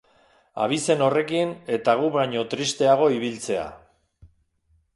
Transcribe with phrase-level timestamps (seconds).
[0.67, 3.67] Abizen horrekin, eta gu baino tristeago ibiltzea.